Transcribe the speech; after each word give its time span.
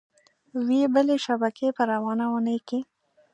وې 0.65 0.81
بلې 0.93 1.17
شبکې 1.25 1.69
په 1.77 1.83
روانه 1.91 2.25
اونۍ 2.33 2.59
کې 2.67 2.79